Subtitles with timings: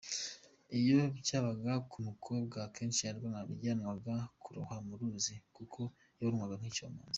[0.79, 5.79] Iyo byabaga ku mukobwa akeshi yajyanwaga kurohwa mu ruzi kuko
[6.17, 7.09] yabonwaga nk’icyomanzi.